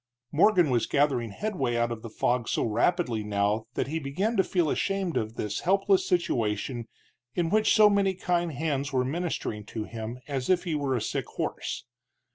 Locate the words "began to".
3.99-4.43